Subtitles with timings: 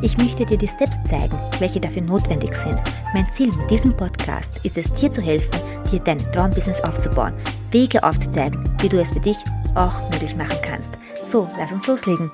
[0.00, 2.80] Ich möchte dir die Steps zeigen, welche dafür notwendig sind.
[3.14, 7.34] Mein Ziel mit diesem Podcast ist es, dir zu helfen, dir dein Traumbusiness aufzubauen,
[7.72, 9.36] Wege aufzuzeigen, wie du es für dich
[9.74, 10.90] auch möglich machen kannst.
[11.24, 12.30] So, lass uns loslegen.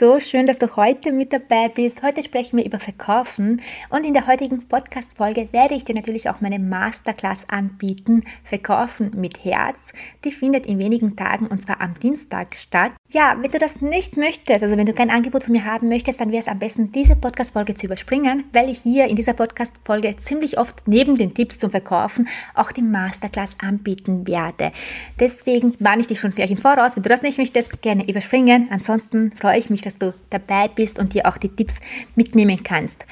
[0.00, 2.02] So schön, dass du heute mit dabei bist.
[2.02, 3.60] Heute sprechen wir über Verkaufen
[3.90, 9.44] und in der heutigen Podcast-Folge werde ich dir natürlich auch meine Masterclass anbieten, Verkaufen mit
[9.44, 9.92] Herz.
[10.24, 12.92] Die findet in wenigen Tagen und zwar am Dienstag statt.
[13.10, 16.18] Ja, wenn du das nicht möchtest, also wenn du kein Angebot von mir haben möchtest,
[16.18, 20.16] dann wäre es am besten, diese Podcast-Folge zu überspringen, weil ich hier in dieser Podcast-Folge
[20.16, 24.72] ziemlich oft neben den Tipps zum Verkaufen auch die Masterclass anbieten werde.
[25.18, 26.96] Deswegen warne ich dich schon gleich im Voraus.
[26.96, 28.68] Wenn du das nicht möchtest, gerne überspringen.
[28.70, 31.80] Ansonsten freue ich mich, dass du dabei bist und dir auch die Tipps
[32.14, 33.04] mitnehmen kannst.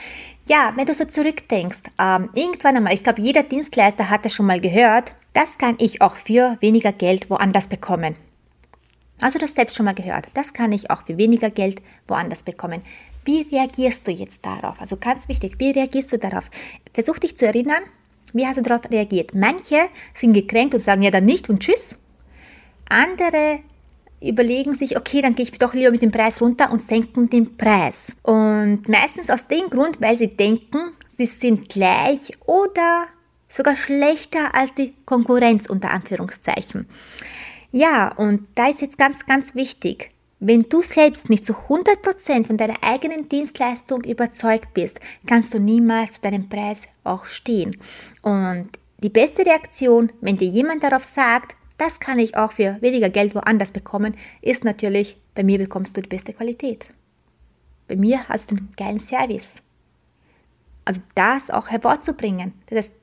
[0.47, 4.47] Ja, wenn du so zurückdenkst, ähm, irgendwann einmal, ich glaube, jeder Dienstleister hat das schon
[4.47, 8.17] mal gehört, das kann ich auch für weniger Geld woanders bekommen.
[9.21, 10.29] Also das selbst schon mal gehört.
[10.35, 12.81] Das kann ich auch für weniger Geld woanders bekommen.
[13.25, 14.81] Wie reagierst du jetzt darauf?
[14.81, 16.51] Also ganz wichtig, wie reagierst du darauf?
[16.95, 17.83] Versuch dich zu erinnern,
[18.33, 19.35] wie hast du darauf reagiert?
[19.35, 21.97] Manche sind gekränkt und sagen ja dann nicht und tschüss.
[22.89, 23.61] Andere
[24.21, 27.57] überlegen sich, okay, dann gehe ich doch lieber mit dem Preis runter und senken den
[27.57, 28.13] Preis.
[28.23, 33.07] Und meistens aus dem Grund, weil sie denken, sie sind gleich oder
[33.49, 36.89] sogar schlechter als die Konkurrenz unter Anführungszeichen.
[37.71, 42.57] Ja, und da ist jetzt ganz, ganz wichtig, wenn du selbst nicht zu 100% von
[42.57, 47.77] deiner eigenen Dienstleistung überzeugt bist, kannst du niemals zu deinem Preis auch stehen.
[48.23, 53.09] Und die beste Reaktion, wenn dir jemand darauf sagt, das kann ich auch für weniger
[53.09, 56.89] Geld woanders bekommen, ist natürlich, bei mir bekommst du die beste Qualität.
[57.87, 59.63] Bei mir hast du einen geilen Service.
[60.85, 62.53] Also das auch hervorzubringen.
[62.67, 62.95] Das heißt,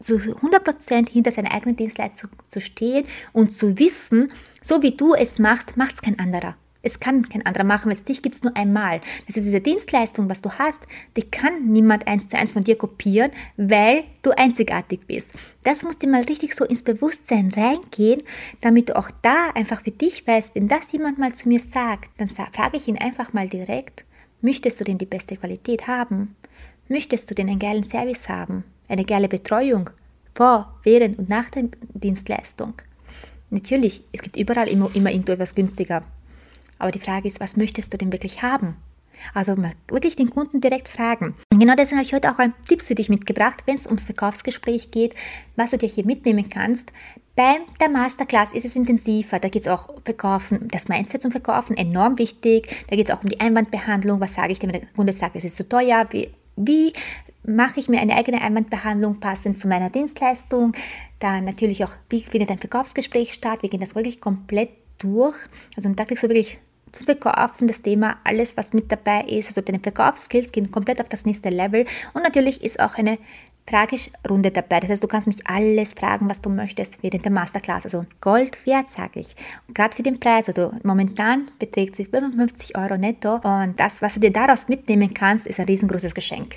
[0.00, 5.38] zu 100% hinter seiner eigenen Dienstleistung zu stehen und zu wissen, so wie du es
[5.38, 6.56] machst, macht es kein anderer.
[6.82, 9.00] Es kann kein anderer machen, weil es dich gibt es nur einmal.
[9.26, 10.80] Das ist diese Dienstleistung, was du hast,
[11.16, 15.30] die kann niemand eins zu eins von dir kopieren, weil du einzigartig bist.
[15.64, 18.22] Das muss dir mal richtig so ins Bewusstsein reingehen,
[18.60, 22.10] damit du auch da einfach für dich weißt, wenn das jemand mal zu mir sagt,
[22.18, 24.04] dann frage ich ihn einfach mal direkt,
[24.40, 26.36] möchtest du denn die beste Qualität haben?
[26.88, 28.64] Möchtest du denn einen geilen Service haben?
[28.88, 29.90] eine geile Betreuung
[30.34, 31.64] vor, während und nach der
[31.94, 32.74] Dienstleistung.
[33.50, 36.02] Natürlich, es gibt überall immer, immer irgendwo etwas günstiger.
[36.78, 38.76] Aber die Frage ist, was möchtest du denn wirklich haben?
[39.34, 41.34] Also mal wirklich den Kunden direkt fragen.
[41.52, 44.04] Und genau deswegen habe ich heute auch ein Tipps für dich mitgebracht, wenn es ums
[44.04, 45.14] Verkaufsgespräch geht,
[45.56, 46.92] was du dir hier mitnehmen kannst.
[47.34, 49.38] Bei der Masterclass ist es intensiver.
[49.38, 52.84] Da geht es auch Verkaufen, das Mindset zum Verkaufen, enorm wichtig.
[52.88, 54.20] Da geht es auch um die Einwandbehandlung.
[54.20, 56.06] Was sage ich denn, wenn der Kunde sagt, es ist zu teuer?
[56.10, 56.92] Wie, wie
[57.44, 60.72] mache ich mir eine eigene Einwandbehandlung passend zu meiner Dienstleistung.
[61.18, 63.62] Dann natürlich auch, wie findet ein Verkaufsgespräch statt.
[63.62, 65.36] Wir gehen das wirklich komplett durch.
[65.76, 66.58] Also da kriegst du wirklich
[66.92, 71.08] zu verkaufen, das Thema, alles was mit dabei ist, also deine Verkaufsskills gehen komplett auf
[71.08, 71.84] das nächste Level
[72.14, 73.18] und natürlich ist auch eine
[73.68, 74.80] Fragerunde dabei.
[74.80, 77.84] Das heißt, du kannst mich alles fragen, was du möchtest während der Masterclass.
[77.84, 79.36] Also Gold wert, sage ich.
[79.74, 84.20] Gerade für den Preis, also momentan beträgt sie 55 Euro netto und das, was du
[84.20, 86.56] dir daraus mitnehmen kannst, ist ein riesengroßes Geschenk.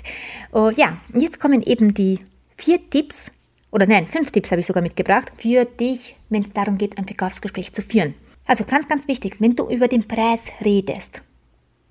[0.50, 2.20] Und ja, jetzt kommen eben die
[2.56, 3.30] vier Tipps,
[3.70, 7.06] oder nein, fünf Tipps habe ich sogar mitgebracht, für dich, wenn es darum geht, ein
[7.06, 8.14] Verkaufsgespräch zu führen.
[8.46, 11.22] Also ganz, ganz wichtig, wenn du über den Preis redest,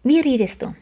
[0.03, 0.75] wie redest du?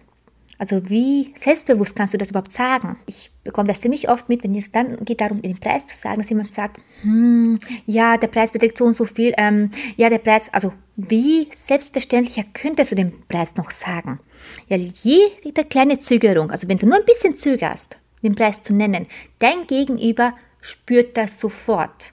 [0.60, 2.98] Also wie selbstbewusst kannst du das überhaupt sagen?
[3.06, 6.18] Ich bekomme das ziemlich oft mit, wenn es dann geht darum, den Preis zu sagen,
[6.18, 10.18] dass jemand sagt, hm, ja, der Preis beträgt so und so viel, ähm, ja, der
[10.18, 14.20] Preis, also wie selbstverständlicher könntest du den Preis noch sagen?
[14.68, 19.08] Ja, jede kleine Zögerung, also wenn du nur ein bisschen zögerst, den Preis zu nennen,
[19.40, 22.12] dein Gegenüber spürt das sofort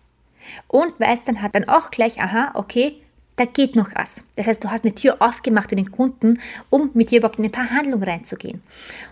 [0.69, 3.02] und weiß dann, hat dann auch gleich, aha, okay,
[3.37, 4.23] da geht noch was.
[4.35, 6.41] Das heißt, du hast eine Tür aufgemacht für den Kunden,
[6.71, 8.62] um mit dir überhaupt in ein paar Handlungen reinzugehen.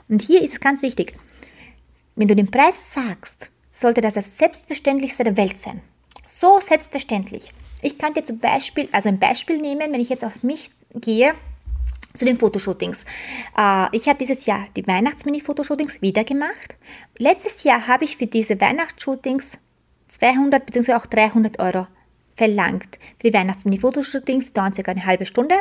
[0.09, 1.15] Und hier ist es ganz wichtig,
[2.17, 5.83] wenn du den Preis sagst, sollte das das Selbstverständlichste der Welt sein.
[6.23, 7.53] So selbstverständlich.
[7.83, 11.35] Ich kann dir zum Beispiel, also ein Beispiel nehmen, wenn ich jetzt auf mich gehe,
[12.15, 13.05] zu den Fotoshootings.
[13.59, 16.77] Äh, ich habe dieses Jahr die Weihnachts-Mini-Fotoshootings wieder gemacht.
[17.19, 19.59] Letztes Jahr habe ich für diese Weihnachtsshootings
[20.09, 20.95] 200 bzw.
[20.95, 21.89] auch 300 Euro
[22.37, 22.99] verlangt.
[23.21, 25.55] Für die Weihnachts-Mini-Fotoshootings dauern circa eine halbe Stunde.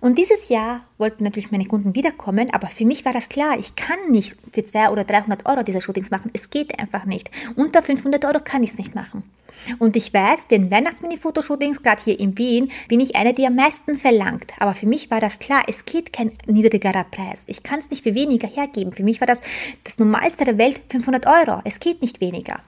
[0.00, 3.76] Und dieses Jahr wollten natürlich meine Kunden wiederkommen, aber für mich war das klar, ich
[3.76, 6.30] kann nicht für 200 oder 300 Euro diese Shootings machen.
[6.32, 7.30] Es geht einfach nicht.
[7.56, 9.22] Unter 500 Euro kann ich es nicht machen.
[9.78, 13.96] Und ich weiß, den Weihnachtsmini-Fotoshootings, gerade hier in Wien, bin ich eine, die am meisten
[13.96, 14.52] verlangt.
[14.58, 17.44] Aber für mich war das klar, es geht kein niedrigerer Preis.
[17.46, 18.92] Ich kann es nicht für weniger hergeben.
[18.92, 19.40] Für mich war das
[19.84, 21.60] das Normalste der Welt 500 Euro.
[21.64, 22.60] Es geht nicht weniger.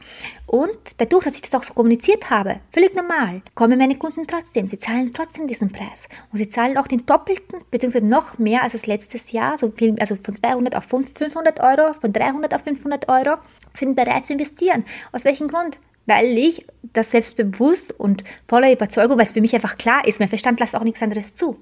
[0.46, 4.68] Und dadurch, dass ich das auch so kommuniziert habe, völlig normal, kommen meine Kunden trotzdem.
[4.68, 6.08] Sie zahlen trotzdem diesen Preis.
[6.30, 9.98] Und sie zahlen auch den doppelten, beziehungsweise noch mehr als das letztes Jahr, so viel,
[9.98, 13.38] also von 200 auf 500 Euro, von 300 auf 500 Euro,
[13.72, 14.84] sind bereit zu investieren.
[15.12, 15.78] Aus welchem Grund?
[16.06, 20.28] Weil ich das selbstbewusst und voller Überzeugung, weil es für mich einfach klar ist, mein
[20.28, 21.56] Verstand lässt auch nichts anderes zu.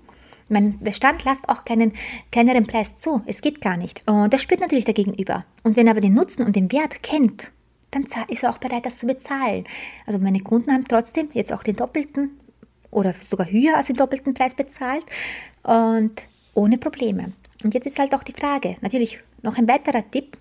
[0.49, 1.93] Mein Verstand lässt auch keinen
[2.33, 3.23] kleineren Preis zu.
[3.27, 4.03] Es geht gar nicht.
[4.07, 5.45] Und das spürt natürlich der Gegenüber.
[5.63, 7.53] Und wenn er aber den Nutzen und den Wert kennt,
[7.93, 9.65] dann ist er auch bereit, das zu bezahlen.
[10.07, 12.41] Also meine Kunden haben trotzdem jetzt auch den doppelten
[12.91, 15.05] oder sogar höher als den doppelten Preis bezahlt
[15.63, 17.33] und ohne Probleme.
[17.63, 20.37] Und jetzt ist halt auch die Frage, natürlich noch ein weiterer Tipp,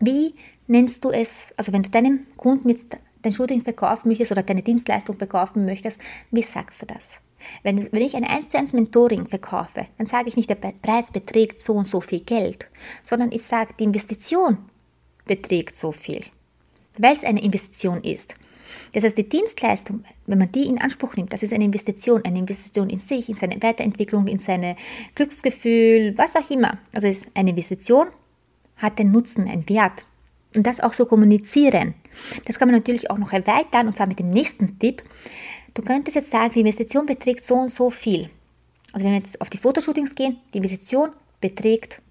[0.00, 0.34] wie
[0.66, 4.62] nennst du es, also wenn du deinem Kunden jetzt dein Shooting verkaufen möchtest oder deine
[4.62, 6.00] Dienstleistung verkaufen möchtest,
[6.30, 7.20] wie sagst du das?
[7.62, 11.10] Wenn, wenn ich ein 1 zu 1 Mentoring verkaufe, dann sage ich nicht, der Preis
[11.10, 12.68] beträgt so und so viel Geld,
[13.02, 14.58] sondern ich sage, die Investition
[15.26, 16.24] beträgt so viel,
[16.98, 18.36] weil es eine Investition ist.
[18.92, 22.38] Das heißt, die Dienstleistung, wenn man die in Anspruch nimmt, das ist eine Investition, eine
[22.38, 24.76] Investition in sich, in seine Weiterentwicklung, in sein
[25.14, 26.78] Glücksgefühl, was auch immer.
[26.92, 28.08] Also es ist eine Investition,
[28.80, 30.04] hat den Nutzen, einen Wert.
[30.54, 31.94] Und das auch so kommunizieren.
[32.46, 35.02] Das kann man natürlich auch noch erweitern und zwar mit dem nächsten Tipp.
[35.74, 38.30] Du könntest jetzt sagen, die Investition beträgt so und so viel.
[38.92, 41.10] Also wenn wir jetzt auf die Fotoshootings gehen, die Investition
[41.40, 42.02] beträgt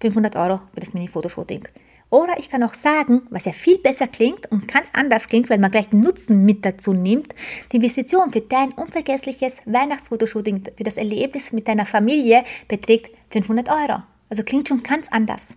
[0.00, 1.66] 500 Euro für das Mini-Fotoshooting.
[2.10, 5.58] Oder ich kann auch sagen, was ja viel besser klingt und ganz anders klingt, weil
[5.58, 7.34] man gleich den Nutzen mit dazu nimmt,
[7.72, 14.02] die Investition für dein unvergessliches Weihnachtsfotoshooting, für das Erlebnis mit deiner Familie beträgt 500 Euro.
[14.28, 15.54] Also klingt schon ganz anders.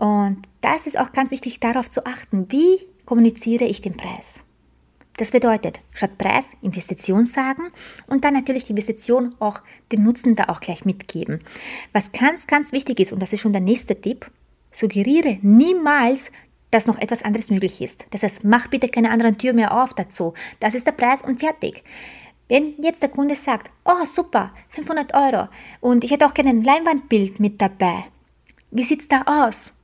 [0.00, 4.42] Und das ist auch ganz wichtig, darauf zu achten, wie kommuniziere ich den Preis.
[5.18, 7.64] Das bedeutet, statt Preis Investition sagen
[8.06, 9.60] und dann natürlich die Investition auch
[9.92, 11.40] den Nutzen da auch gleich mitgeben.
[11.92, 14.30] Was ganz, ganz wichtig ist, und das ist schon der nächste Tipp,
[14.72, 16.32] suggeriere niemals,
[16.70, 18.06] dass noch etwas anderes möglich ist.
[18.10, 20.32] Das heißt, mach bitte keine anderen Tür mehr auf dazu.
[20.60, 21.84] Das ist der Preis und fertig.
[22.48, 25.48] Wenn jetzt der Kunde sagt, oh super, 500 Euro
[25.80, 28.04] und ich hätte auch gerne ein Leinwandbild mit dabei,
[28.70, 29.74] wie sieht es da aus?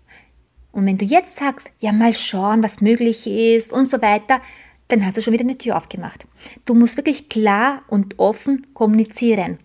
[0.77, 4.43] Und wenn du jetzt sagst, ja mal schauen, was möglich ist und so weiter,
[4.89, 6.27] dann hast du schon wieder eine Tür aufgemacht.
[6.67, 9.59] Du musst wirklich klar und offen kommunizieren.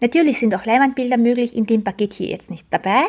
[0.00, 3.02] Natürlich sind auch Leinwandbilder möglich, in dem Paket hier jetzt nicht dabei.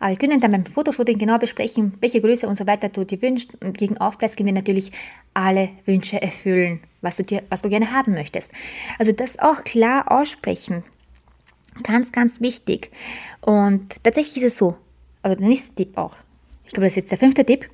[0.00, 3.22] Aber wir können dann beim Fotoshooting genau besprechen, welche Größe und so weiter du dir
[3.22, 3.50] wünschst.
[3.62, 4.90] Und gegen Aufpreis können wir natürlich
[5.32, 8.50] alle Wünsche erfüllen, was du, dir, was du gerne haben möchtest.
[8.98, 10.82] Also das auch klar aussprechen.
[11.84, 12.90] Ganz, ganz wichtig.
[13.42, 14.76] Und tatsächlich ist es so,
[15.22, 16.16] aber der nächste Tipp auch.
[16.64, 17.68] Ich glaube, das ist jetzt der fünfte Tipp.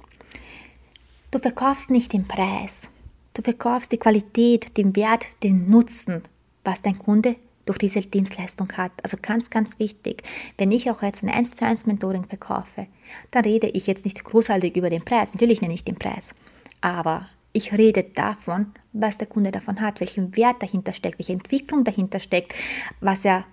[1.31, 2.89] Du verkaufst nicht den Preis.
[3.35, 6.23] Du verkaufst die Qualität, den Wert, den Nutzen,
[6.65, 8.93] was dein Kunde durch diese Dienstleistung hat.
[9.03, 10.23] Also ganz, ganz wichtig.
[10.57, 12.87] Wenn ich auch jetzt ein 1 zu 1 Mentoring verkaufe,
[13.33, 15.35] dann rede ich jetzt nicht großartig über den Preis.
[15.35, 16.35] Natürlich nenne ich den Preis.
[16.81, 21.85] Aber ich rede davon, was der Kunde davon hat, welchen Wert dahinter steckt, welche Entwicklung
[21.85, 22.55] dahinter steckt,
[23.01, 23.45] was er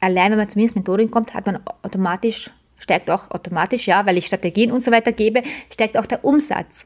[0.00, 2.50] allein, wenn man zu mir ins Mentoring kommt, hat man automatisch
[2.82, 6.84] steigt auch automatisch, ja, weil ich Strategien und so weiter gebe, steigt auch der Umsatz.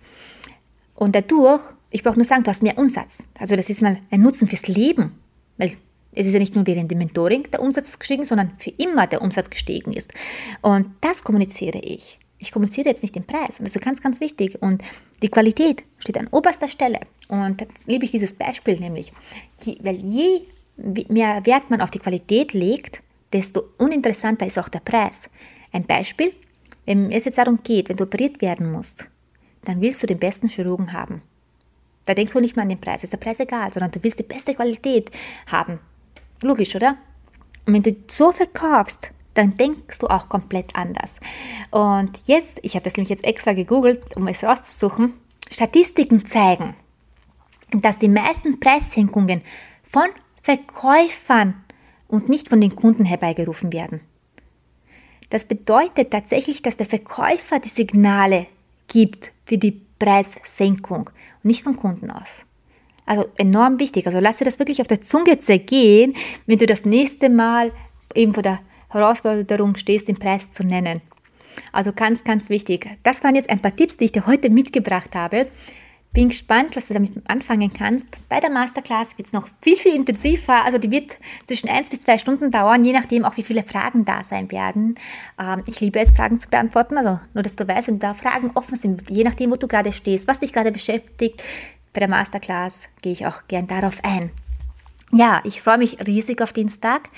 [0.95, 3.23] Und dadurch, ich brauche nur sagen, du hast mehr Umsatz.
[3.39, 5.19] Also das ist mal ein Nutzen fürs Leben,
[5.57, 5.73] weil
[6.13, 9.23] es ist ja nicht nur während dem Mentoring der Umsatz gestiegen, sondern für immer der
[9.23, 10.13] Umsatz gestiegen ist.
[10.63, 12.19] Und das kommuniziere ich.
[12.39, 13.59] Ich kommuniziere jetzt nicht den Preis.
[13.59, 14.61] Das ist ganz, ganz wichtig.
[14.61, 14.83] Und
[15.23, 17.01] die Qualität steht an oberster Stelle.
[17.29, 19.13] Und jetzt liebe ich dieses Beispiel nämlich.
[19.81, 20.43] Weil je
[21.09, 25.31] mehr Wert man auf die Qualität legt, desto uninteressanter ist auch der Preis.
[25.77, 26.33] Ein Beispiel,
[26.87, 29.09] wenn es jetzt darum geht, wenn du operiert werden musst,
[29.67, 31.21] dann willst du den besten Chirurgen haben.
[32.07, 34.19] Da denkst du nicht mehr an den Preis, ist der Preis egal, sondern du willst
[34.19, 35.11] die beste Qualität
[35.53, 35.79] haben.
[36.41, 36.97] Logisch, oder?
[37.67, 41.21] Und wenn du so verkaufst, dann denkst du auch komplett anders.
[41.71, 45.13] Und jetzt, ich habe das nämlich jetzt extra gegoogelt, um es rauszusuchen,
[45.51, 46.75] Statistiken zeigen,
[47.71, 49.43] dass die meisten Preissenkungen
[49.83, 50.09] von
[50.41, 51.63] Verkäufern
[52.09, 54.01] und nicht von den Kunden herbeigerufen werden.
[55.31, 58.47] Das bedeutet tatsächlich, dass der Verkäufer die Signale
[58.89, 61.11] gibt für die Preissenkung
[61.43, 62.43] und nicht vom Kunden aus.
[63.07, 64.07] Also enorm wichtig.
[64.07, 66.15] Also lass dir das wirklich auf der Zunge zergehen,
[66.47, 67.73] wenn du das nächste Mal
[68.15, 71.01] eben vor der Herausforderung stehst, den Preis zu nennen.
[71.73, 72.89] Also ganz, ganz wichtig.
[73.03, 75.47] Das waren jetzt ein paar Tipps, die ich dir heute mitgebracht habe.
[76.17, 78.09] Bin gespannt, was du damit anfangen kannst.
[78.31, 80.65] Bei der Masterclass wird es noch viel, viel intensiver.
[80.65, 84.07] Also die wird zwischen eins bis zwei Stunden dauern, je nachdem auch, wie viele Fragen
[84.07, 84.95] da sein werden.
[85.39, 86.97] Ähm, ich liebe es, Fragen zu beantworten.
[86.97, 89.93] Also nur, dass du weißt, wenn da Fragen offen sind, je nachdem, wo du gerade
[89.93, 91.45] stehst, was dich gerade beschäftigt.
[91.93, 94.31] Bei der Masterclass gehe ich auch gern darauf ein.
[95.13, 97.11] Ja, ich freue mich riesig auf Dienstag.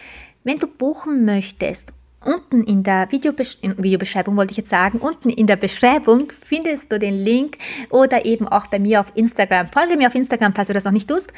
[0.43, 1.93] Wenn du buchen möchtest
[2.25, 6.99] unten in der Videobesch Videobeschreibung wollte ich jetzt sagen, unten in der Beschreibung findest du
[6.99, 7.59] den Link
[7.91, 9.69] oder eben auch bei mir auf Instagram.
[9.69, 11.33] Folge mir auf Instagram, falls du das noch nicht tust,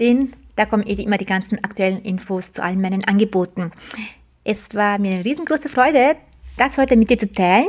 [0.00, 3.72] denn da kommen eh immer die ganzen aktuellen Infos zu allen meinen Angeboten.
[4.44, 6.16] Es war mir eine riesengroße Freude,
[6.56, 7.68] das heute mit dir zu teilen.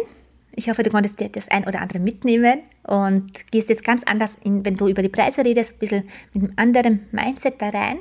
[0.55, 4.38] Ich hoffe, du konntest dir das ein oder andere mitnehmen und gehst jetzt ganz anders,
[4.43, 8.00] in, wenn du über die Preise redest, ein bisschen mit einem anderen Mindset da rein.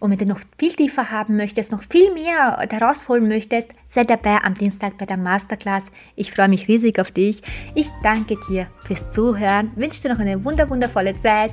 [0.00, 4.38] Und wenn du noch viel tiefer haben möchtest, noch viel mehr herausholen möchtest, sei dabei
[4.42, 5.86] am Dienstag bei der Masterclass.
[6.14, 7.42] Ich freue mich riesig auf dich.
[7.74, 11.52] Ich danke dir fürs Zuhören, wünsche dir noch eine wunderwundervolle Zeit.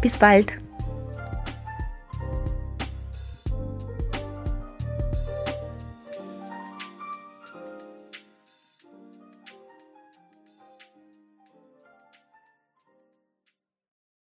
[0.00, 0.63] Bis bald.